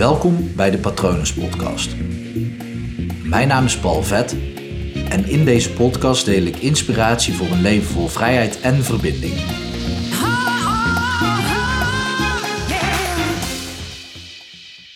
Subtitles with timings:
[0.00, 1.96] Welkom bij de Patronus Podcast.
[3.24, 4.32] Mijn naam is Paul Vet
[5.08, 9.34] en in deze podcast deel ik inspiratie voor een leven vol vrijheid en verbinding.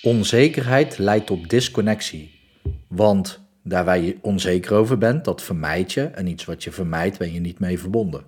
[0.03, 2.41] Onzekerheid leidt tot disconnectie.
[2.89, 6.03] Want daar waar je onzeker over bent, dat vermijd je.
[6.03, 8.21] En iets wat je vermijdt, ben je niet mee verbonden.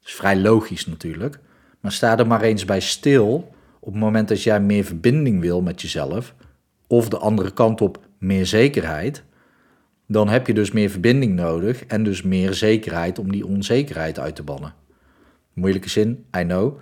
[0.00, 1.38] Dat is vrij logisch natuurlijk.
[1.80, 5.62] Maar sta er maar eens bij stil op het moment dat jij meer verbinding wil
[5.62, 6.34] met jezelf,
[6.86, 9.24] of de andere kant op meer zekerheid,
[10.06, 14.34] dan heb je dus meer verbinding nodig en dus meer zekerheid om die onzekerheid uit
[14.34, 14.74] te bannen.
[15.52, 16.78] Moeilijke zin, I know.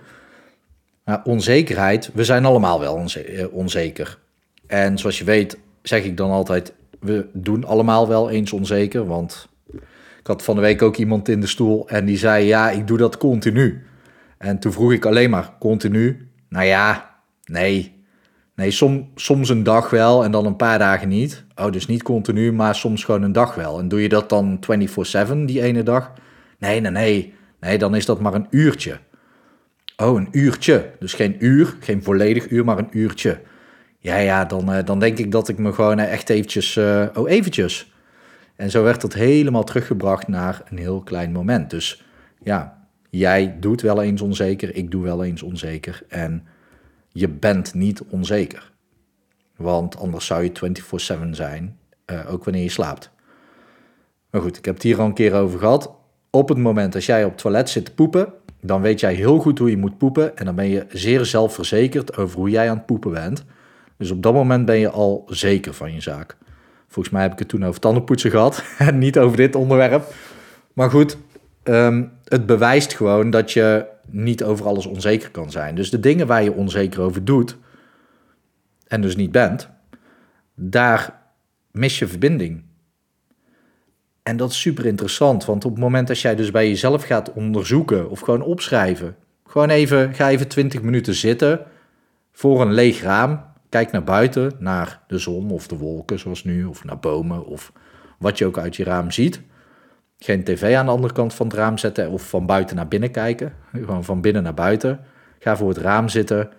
[1.03, 4.19] Maar onzekerheid, we zijn allemaal wel eh, onzeker.
[4.67, 9.07] En zoals je weet, zeg ik dan altijd: we doen allemaal wel eens onzeker.
[9.07, 9.47] Want
[10.19, 12.87] ik had van de week ook iemand in de stoel en die zei: Ja, ik
[12.87, 13.85] doe dat continu.
[14.37, 16.26] En toen vroeg ik alleen maar continu.
[16.49, 17.15] Nou ja,
[17.45, 17.95] nee.
[18.55, 21.45] Nee, som, soms een dag wel en dan een paar dagen niet.
[21.55, 23.79] Oh, dus niet continu, maar soms gewoon een dag wel.
[23.79, 26.13] En doe je dat dan 24/7 die ene dag?
[26.59, 27.33] Nee, nee, nee.
[27.59, 28.99] Nee, dan is dat maar een uurtje.
[29.97, 30.91] Oh, een uurtje.
[30.99, 33.41] Dus geen uur, geen volledig uur, maar een uurtje.
[33.99, 36.75] Ja, ja, dan, uh, dan denk ik dat ik me gewoon echt eventjes...
[36.75, 37.93] Uh, oh, eventjes.
[38.55, 41.69] En zo werd dat helemaal teruggebracht naar een heel klein moment.
[41.69, 42.03] Dus
[42.39, 42.76] ja,
[43.09, 46.03] jij doet wel eens onzeker, ik doe wel eens onzeker.
[46.07, 46.47] En
[47.11, 48.71] je bent niet onzeker.
[49.55, 51.77] Want anders zou je 24/7 zijn,
[52.11, 53.11] uh, ook wanneer je slaapt.
[54.29, 55.91] Maar goed, ik heb het hier al een keer over gehad.
[56.29, 59.39] Op het moment dat jij op het toilet zit te poepen, dan weet jij heel
[59.39, 60.37] goed hoe je moet poepen.
[60.37, 63.45] En dan ben je zeer zelfverzekerd over hoe jij aan het poepen bent.
[63.97, 66.37] Dus op dat moment ben je al zeker van je zaak.
[66.87, 70.13] Volgens mij heb ik het toen over tandenpoetsen gehad en niet over dit onderwerp.
[70.73, 71.17] Maar goed,
[71.67, 75.75] Ehm, het bewijst gewoon dat je niet over alles onzeker kan zijn.
[75.75, 77.57] Dus de dingen waar je onzeker over doet
[78.87, 79.69] en dus niet bent,
[80.55, 81.21] daar
[81.71, 82.63] mis je verbinding.
[84.23, 87.33] En dat is super interessant, want op het moment dat jij dus bij jezelf gaat
[87.33, 89.15] onderzoeken of gewoon opschrijven,
[89.45, 91.65] gewoon even, ga even 20 minuten zitten
[92.31, 96.65] voor een leeg raam, kijk naar buiten, naar de zon of de wolken zoals nu,
[96.65, 97.71] of naar bomen of
[98.19, 99.41] wat je ook uit je raam ziet.
[100.19, 103.11] Geen tv aan de andere kant van het raam zetten of van buiten naar binnen
[103.11, 103.53] kijken.
[103.71, 104.99] Gewoon van binnen naar buiten.
[105.39, 106.49] Ga voor het raam zitten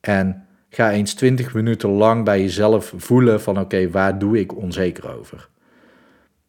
[0.00, 5.18] en ga eens 20 minuten lang bij jezelf voelen van oké, waar doe ik onzeker
[5.18, 5.48] over?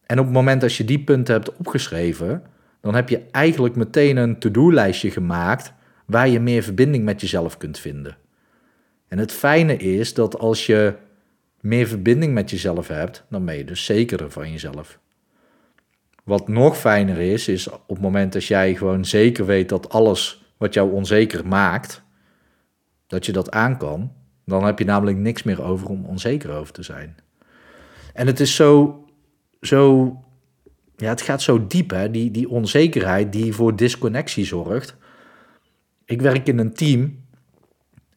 [0.06, 2.42] En op het moment dat je die punten hebt opgeschreven,
[2.80, 5.72] dan heb je eigenlijk meteen een to-do-lijstje gemaakt
[6.06, 8.16] waar je meer verbinding met jezelf kunt vinden.
[9.08, 10.94] En het fijne is dat als je
[11.60, 14.98] meer verbinding met jezelf hebt, dan ben je dus zekerder van jezelf.
[16.26, 20.44] Wat nog fijner is, is op het moment dat jij gewoon zeker weet dat alles
[20.56, 22.02] wat jou onzeker maakt,
[23.06, 24.12] dat je dat aan kan,
[24.44, 27.16] dan heb je namelijk niks meer over om onzeker over te zijn.
[28.12, 29.04] En het is zo,
[29.60, 30.12] zo
[30.96, 32.10] ja, het gaat zo diep, hè?
[32.10, 34.96] Die, die onzekerheid die voor disconnectie zorgt.
[36.04, 37.24] Ik werk in een team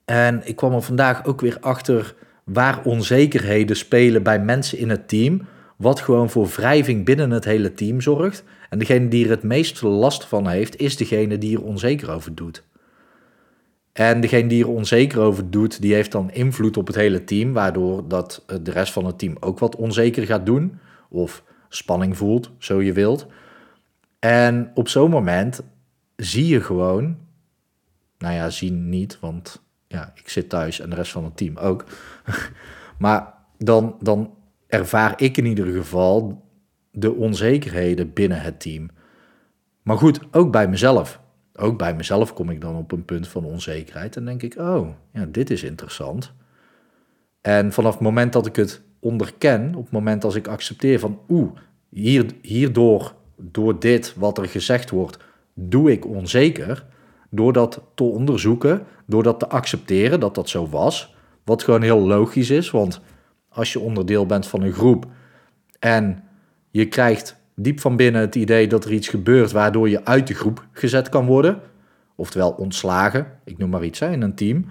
[0.06, 5.08] en ik kwam er vandaag ook weer achter waar onzekerheden spelen bij mensen in het
[5.08, 5.48] team
[5.80, 8.44] wat gewoon voor wrijving binnen het hele team zorgt.
[8.70, 12.36] En degene die er het meest last van heeft, is degene die er onzeker over
[12.36, 12.64] doet.
[13.94, 17.54] En degene die er onzeker over doet, die heeft dan invloed op het hele team,
[17.54, 20.80] waardoor dat de rest van het team ook wat onzeker gaat doen.
[21.10, 23.28] Of spanning voelt, zo je wilt.
[24.20, 25.62] En op zo'n moment
[26.16, 27.18] zie je gewoon,
[28.18, 31.58] nou ja, zien niet, want ja, ik zit thuis en de rest van het team
[31.58, 31.86] ook.
[32.98, 34.34] maar dan, dan
[34.70, 36.44] ervaar ik in ieder geval
[36.92, 38.90] de onzekerheden binnen het team.
[39.82, 41.20] Maar goed, ook bij mezelf.
[41.54, 44.88] Ook bij mezelf kom ik dan op een punt van onzekerheid en denk ik, oh,
[45.14, 46.34] ja, dit is interessant.
[47.42, 51.20] En vanaf het moment dat ik het onderken, op het moment als ik accepteer van,
[51.30, 51.52] oeh,
[51.90, 55.18] hier, hierdoor, door dit wat er gezegd wordt,
[55.54, 56.86] doe ik onzeker.
[57.30, 62.08] Door dat te onderzoeken, door dat te accepteren dat dat zo was, wat gewoon heel
[62.08, 63.02] logisch is, want
[63.50, 65.06] als je onderdeel bent van een groep
[65.80, 66.24] en
[66.72, 70.34] je krijgt diep van binnen het idee dat er iets gebeurt waardoor je uit de
[70.34, 71.62] groep gezet kan worden,
[72.16, 74.66] oftewel ontslagen, ik noem maar iets hè, in een team,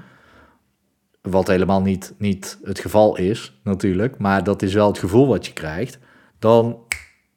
[1.22, 5.46] wat helemaal niet, niet het geval is natuurlijk, maar dat is wel het gevoel wat
[5.46, 5.98] je krijgt,
[6.38, 6.78] dan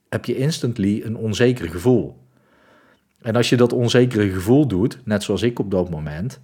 [0.10, 2.20] heb je instantly een onzeker gevoel.
[3.22, 6.40] En als je dat onzekere gevoel doet, net zoals ik op dat moment,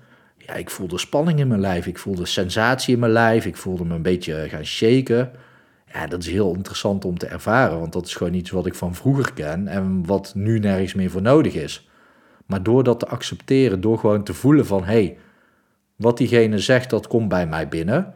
[0.48, 1.88] ja, ik voelde spanning in mijn lijf.
[1.88, 3.46] Ik voelde sensatie in mijn lijf.
[3.46, 5.32] Ik voelde me een beetje gaan shaken.
[5.94, 8.76] Ja, dat is heel interessant om te ervaren, want dat is gewoon iets wat ik
[8.76, 11.90] van vroeger ken en wat nu nergens meer voor nodig is.
[12.46, 15.18] Maar door dat te accepteren, door gewoon te voelen van hé, hey,
[15.96, 18.14] wat diegene zegt, dat komt bij mij binnen.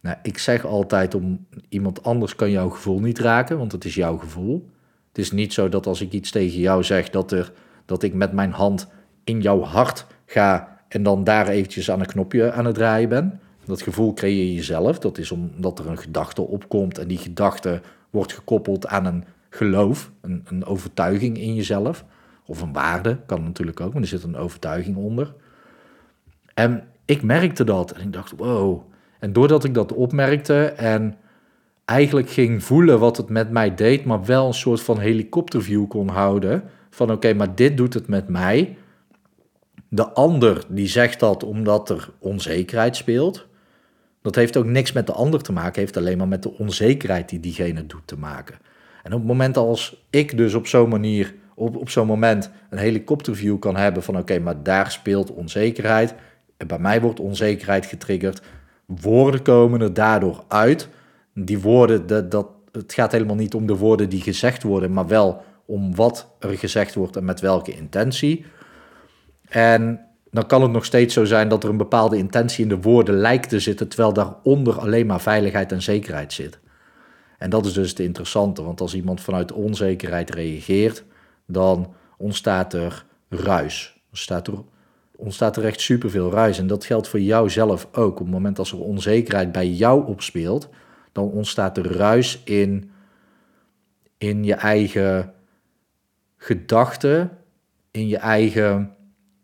[0.00, 3.94] Nou, ik zeg altijd om iemand anders kan jouw gevoel niet raken, want het is
[3.94, 4.70] jouw gevoel.
[5.08, 7.52] Het is niet zo dat als ik iets tegen jou zeg, dat, er,
[7.84, 8.88] dat ik met mijn hand
[9.24, 13.40] in jouw hart ga en dan daar eventjes aan een knopje aan het draaien ben.
[13.64, 14.98] Dat gevoel creëer je jezelf.
[14.98, 20.10] Dat is omdat er een gedachte opkomt en die gedachte wordt gekoppeld aan een geloof,
[20.20, 22.04] een, een overtuiging in jezelf.
[22.46, 25.34] Of een waarde, kan natuurlijk ook, maar er zit een overtuiging onder.
[26.54, 28.82] En ik merkte dat en ik dacht, wow.
[29.18, 31.16] En doordat ik dat opmerkte en
[31.84, 36.08] eigenlijk ging voelen wat het met mij deed, maar wel een soort van helikopterview kon
[36.08, 36.62] houden.
[36.90, 38.76] Van oké, maar dit doet het met mij.
[39.92, 43.46] De ander die zegt dat omdat er onzekerheid speelt.
[44.22, 47.28] Dat heeft ook niks met de ander te maken, heeft alleen maar met de onzekerheid
[47.28, 48.58] die diegene doet te maken.
[49.02, 52.78] En op het moment als ik dus op zo'n manier, op, op zo'n moment een
[52.78, 56.14] helikopterview kan hebben van oké, maar daar speelt onzekerheid.
[56.56, 58.42] En bij mij wordt onzekerheid getriggerd.
[58.86, 60.88] Woorden komen er daardoor uit.
[61.34, 65.06] Die woorden, dat, dat, het gaat helemaal niet om de woorden die gezegd worden, maar
[65.06, 68.44] wel om wat er gezegd wordt en met welke intentie.
[69.50, 72.80] En dan kan het nog steeds zo zijn dat er een bepaalde intentie in de
[72.80, 76.58] woorden lijkt te zitten, terwijl daaronder alleen maar veiligheid en zekerheid zit.
[77.38, 81.04] En dat is dus het interessante, want als iemand vanuit onzekerheid reageert,
[81.46, 84.00] dan ontstaat er ruis.
[84.08, 84.54] Ontstaat er,
[85.16, 86.58] ontstaat er echt superveel ruis.
[86.58, 88.12] En dat geldt voor jou zelf ook.
[88.12, 90.68] Op het moment als er onzekerheid bij jou opspeelt,
[91.12, 92.90] dan ontstaat er ruis in,
[94.18, 95.34] in je eigen
[96.36, 97.30] gedachten,
[97.90, 98.94] in je eigen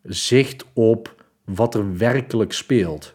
[0.06, 3.14] zicht op wat er werkelijk speelt.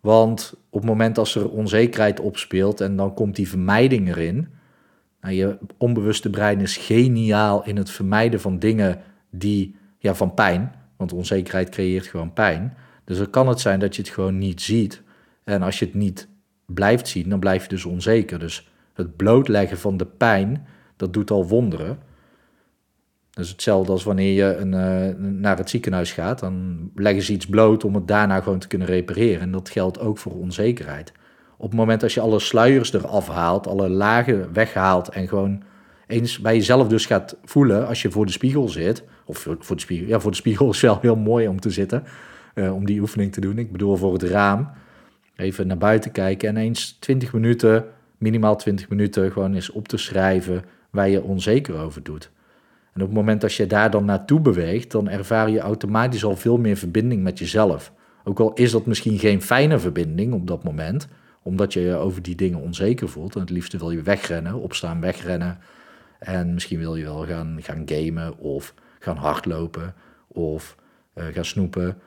[0.00, 4.48] Want op het moment als er onzekerheid opspeelt en dan komt die vermijding erin.
[5.20, 9.00] Nou, je onbewuste brein is geniaal in het vermijden van dingen
[9.30, 10.74] die, ja, van pijn.
[10.96, 12.76] Want onzekerheid creëert gewoon pijn.
[13.04, 15.02] Dus dan kan het zijn dat je het gewoon niet ziet.
[15.44, 16.28] En als je het niet
[16.66, 18.38] blijft zien, dan blijf je dus onzeker.
[18.38, 20.66] Dus het blootleggen van de pijn,
[20.96, 21.98] dat doet al wonderen.
[23.34, 27.46] Dus hetzelfde als wanneer je een, uh, naar het ziekenhuis gaat, dan leggen ze iets
[27.46, 29.40] bloot om het daarna gewoon te kunnen repareren.
[29.40, 31.12] En dat geldt ook voor onzekerheid.
[31.56, 35.62] Op het moment als je alle sluiers eraf haalt, alle lagen weghaalt en gewoon
[36.06, 39.80] eens bij jezelf dus gaat voelen als je voor de spiegel zit, of voor, de
[39.80, 42.04] spiegel, ja, voor de spiegel is wel heel mooi om te zitten,
[42.54, 43.58] uh, om die oefening te doen.
[43.58, 44.70] Ik bedoel voor het raam,
[45.36, 47.84] even naar buiten kijken en eens 20 minuten,
[48.18, 52.30] minimaal 20 minuten, gewoon eens op te schrijven waar je onzeker over doet.
[52.92, 56.36] En op het moment dat je daar dan naartoe beweegt, dan ervaar je automatisch al
[56.36, 57.92] veel meer verbinding met jezelf.
[58.24, 61.08] Ook al is dat misschien geen fijne verbinding op dat moment,
[61.42, 63.34] omdat je je over die dingen onzeker voelt.
[63.34, 65.58] En het liefste wil je wegrennen, opstaan, wegrennen.
[66.18, 69.94] En misschien wil je wel gaan, gaan gamen of gaan hardlopen
[70.28, 70.76] of
[71.14, 71.98] uh, gaan snoepen.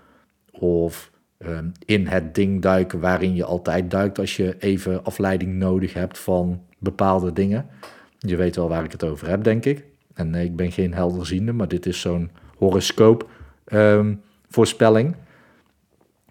[0.51, 5.93] Of uh, in het ding duiken waarin je altijd duikt als je even afleiding nodig
[5.93, 7.65] hebt van bepaalde dingen.
[8.19, 9.85] Je weet wel waar ik het over heb, denk ik.
[10.15, 13.29] En nee, ik ben geen helderziende, maar dit is zo'n horoscoop
[13.65, 15.15] um, voorspelling.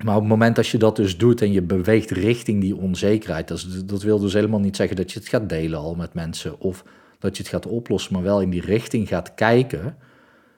[0.04, 3.48] Maar op het moment dat je dat dus doet en je beweegt richting die onzekerheid,
[3.48, 6.60] dat, dat wil dus helemaal niet zeggen dat je het gaat delen al met mensen
[6.60, 6.84] of
[7.18, 9.96] dat je het gaat oplossen, maar wel in die richting gaat kijken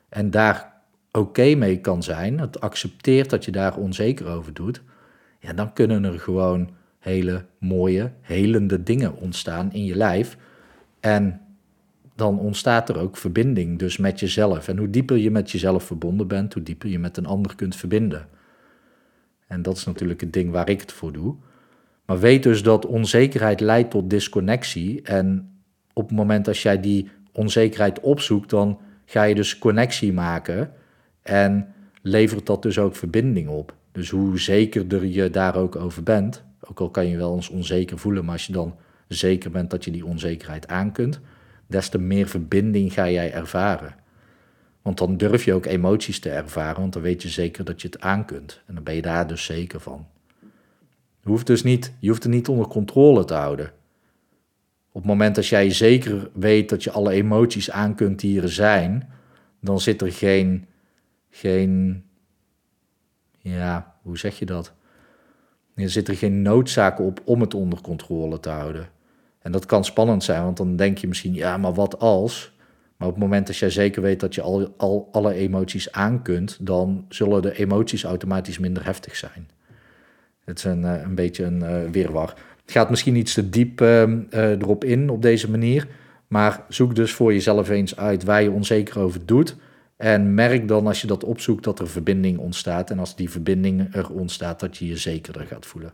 [0.08, 0.72] en daar
[1.12, 4.82] oké mee kan zijn, het accepteert dat je daar onzeker over doet,
[5.40, 10.36] ja, dan kunnen er gewoon hele mooie, helende dingen ontstaan in je lijf.
[11.00, 11.40] En
[12.16, 14.68] dan ontstaat er ook verbinding dus met jezelf.
[14.68, 17.76] En hoe dieper je met jezelf verbonden bent, hoe dieper je met een ander kunt
[17.76, 18.28] verbinden.
[19.46, 21.34] En dat is natuurlijk het ding waar ik het voor doe.
[22.06, 25.02] Maar weet dus dat onzekerheid leidt tot disconnectie.
[25.02, 25.50] En
[25.92, 30.72] op het moment dat jij die onzekerheid opzoekt, dan ga je dus connectie maken.
[31.22, 33.74] En levert dat dus ook verbinding op.
[33.92, 37.98] Dus hoe zekerder je daar ook over bent, ook al kan je wel eens onzeker
[37.98, 38.74] voelen, maar als je dan
[39.08, 41.20] zeker bent dat je die onzekerheid aan kunt,
[41.66, 43.94] des te meer verbinding ga jij ervaren.
[44.82, 47.88] Want dan durf je ook emoties te ervaren, want dan weet je zeker dat je
[47.88, 48.62] het aan kunt.
[48.66, 50.06] En dan ben je daar dus zeker van.
[51.20, 53.72] Je hoeft, dus niet, je hoeft het niet onder controle te houden.
[54.92, 58.52] Op het moment dat jij zeker weet dat je alle emoties aan kunt die er
[58.52, 59.08] zijn,
[59.60, 60.66] dan zit er geen,
[61.30, 62.04] geen,
[63.38, 64.72] ja, hoe zeg je dat?
[65.74, 68.88] Er zit er geen noodzaak op om het onder controle te houden.
[69.46, 72.52] En dat kan spannend zijn, want dan denk je misschien, ja, maar wat als?
[72.96, 76.22] Maar op het moment dat jij zeker weet dat je al, al alle emoties aan
[76.22, 79.48] kunt, dan zullen de emoties automatisch minder heftig zijn.
[80.44, 82.34] Het is een, eh, een beetje een uh, weerwar.
[82.62, 85.86] Het gaat misschien iets te diep uh, uh, erop in op deze manier.
[86.26, 89.56] Maar zoek dus voor jezelf eens uit waar je onzeker over doet.
[89.96, 92.90] En merk dan als je dat opzoekt dat er verbinding ontstaat.
[92.90, 95.92] En als die verbinding er ontstaat, dat je je zekerder gaat voelen.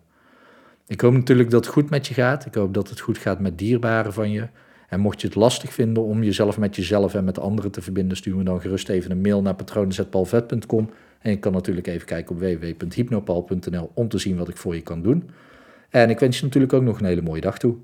[0.86, 2.46] Ik hoop natuurlijk dat het goed met je gaat.
[2.46, 4.48] Ik hoop dat het goed gaat met dierbaren van je.
[4.88, 8.16] En mocht je het lastig vinden om jezelf met jezelf en met anderen te verbinden,
[8.16, 10.90] stuur me dan gerust even een mail naar patronen.palvet.com.
[11.18, 14.80] En je kan natuurlijk even kijken op www.hypnopal.nl om te zien wat ik voor je
[14.80, 15.30] kan doen.
[15.90, 17.76] En ik wens je natuurlijk ook nog een hele mooie dag toe.